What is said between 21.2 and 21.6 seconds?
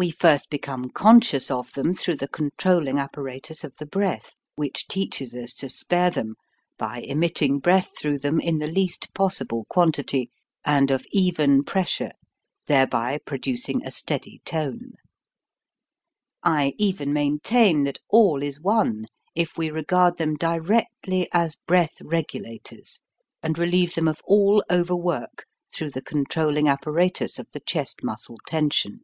as